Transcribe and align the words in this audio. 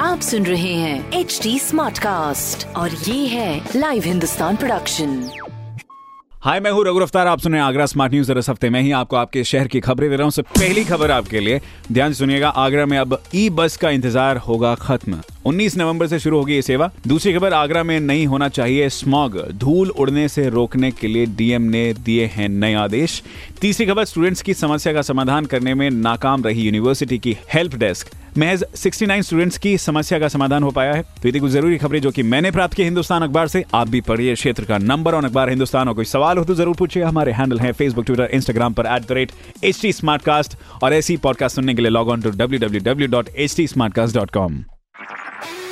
आप 0.00 0.20
सुन 0.20 0.46
रहे 0.46 0.72
हैं 0.74 1.12
एच 1.12 1.40
डी 1.42 1.58
स्मार्ट 1.58 1.98
कास्ट 1.98 2.66
और 2.76 2.90
ये 2.90 3.26
है 3.26 3.68
लाइव 3.76 4.02
हिंदुस्तान 4.02 4.56
प्रोडक्शन 4.56 5.30
हाय 6.44 6.60
मैं 6.60 6.70
हूँ 6.70 6.84
रघु 6.84 7.00
अफ्तार। 7.00 7.26
आप 7.26 7.38
सुन 7.38 7.52
रहे 7.52 7.62
आगरा 7.62 7.86
स्मार्ट 7.86 8.12
न्यूज़ 8.12 8.32
इस 8.32 8.48
हफ़्ते 8.48 8.70
में 8.70 8.80
ही 8.80 8.92
आपको 8.92 9.16
आपके 9.16 9.44
शहर 9.44 9.66
की 9.66 9.80
खबरें 9.80 10.10
दे 10.10 10.16
रहा 10.16 10.24
हूँ। 10.24 10.44
पहली 10.44 10.84
खबर 10.84 11.10
आपके 11.10 11.40
लिए। 11.40 11.60
ध्यान 11.92 12.12
सुनिएगा, 12.12 12.48
आगरा 12.48 12.86
में 12.86 12.98
अब 12.98 13.22
ई 13.34 13.50
बस 13.50 13.76
का 13.76 13.90
इंतज़ार 13.90 14.36
होगा 14.36 14.74
खत्म। 14.74 15.20
19 15.46 15.76
नवंबर 15.76 16.06
से 16.06 16.18
शुरू 16.18 16.38
होगी 16.38 16.54
ये 16.54 16.62
सेवा। 16.62 16.90
दूसरी 17.06 17.32
खबर, 17.34 17.52
आगरा 17.52 17.82
में 17.82 17.98
नहीं 18.00 18.26
होना 18.26 18.48
चाहिए 18.48 18.88
स्मॉग। 18.88 19.36
धूल 19.50 19.90
उड़ने 19.90 20.28
से 20.28 20.48
रोकने 20.48 20.90
के 20.90 21.08
लिए 21.08 21.26
डीएम 21.26 21.62
ने 21.62 21.92
दिए 21.94 22.26
हैं 22.26 22.48
नए 22.48 22.74
आदेश। 22.74 23.22
तीसरी 23.60 23.86
खबर 23.86 24.04
स्टूडेंट्स 24.04 24.42
की 24.42 24.54
समस्या 24.54 24.92
का 24.92 25.02
समाधान 25.02 25.44
करने 25.44 25.74
में 25.74 25.90
नाकाम 25.90 26.44
रही 26.44 26.62
यूनिवर्सिटी 26.62 27.18
की 27.18 27.36
हेल्प 27.54 27.74
डेस्क 27.74 28.10
महज 28.38 28.64
69 28.76 29.22
स्टूडेंट्स 29.22 29.58
की 29.58 29.76
समस्या 29.78 30.18
का 30.18 30.28
समाधान 30.28 30.62
हो 30.62 30.70
पाया 30.70 30.92
है। 30.94 31.02
तो 31.22 31.28
ये 31.28 31.40
कुछ 31.40 31.50
ज़रूरी 31.50 31.78
खबरें 31.78 32.00
जो 32.00 32.10
कि 32.10 32.22
मैंने 32.22 32.50
प्राप्त 32.50 32.74
की 32.74 32.82
हिंदुस्तान 32.82 33.22
अखबार 33.22 33.48
से। 33.48 33.64
आप 33.74 33.88
भी 33.88 34.00
पढ़िए 34.00 34.34
क्षेत्र 34.34 34.64
का 34.64 34.78
नंबर 34.78 35.14
और 35.14 35.24
अखबार 35.24 35.48
हिंदुस्तान। 35.48 35.88
और 35.88 35.94
कोई 35.94 36.04
सवाल 36.04 36.38
हो 36.38 36.44
तो 36.44 36.54
ज़रूर 36.54 36.76
पूछिए। 36.76 37.02
हमारे 37.02 37.32
हैंडल 37.32 37.60
है 37.60 37.72
फेसबुक 37.72 38.04
ट्विटर 38.06 38.28
इंस्टाग्राम 38.32 38.72
पर 38.72 38.86
at 38.86 39.06
the 39.08 39.12
rate 39.12 39.32
H 39.64 39.80
T 39.82 39.92
और 40.82 40.92
ऐसी 40.92 41.16
पॉडकास्ट 41.16 41.56
सुनने 41.56 41.74
के 41.74 41.82
लिए 41.82 41.90
log 41.90 42.08
on 42.08 42.22
to 42.22 42.30
W 42.30 42.60
W 42.60 42.80
W 42.84 43.08
dot 43.08 43.28
H 43.28 43.56
T 43.56 43.66
com 44.32 44.62